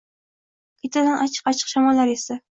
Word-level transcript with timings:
Ketidan 0.85 1.19
achchiq-achchiq 1.25 1.69
shamollar 1.75 2.13
esdi. 2.15 2.39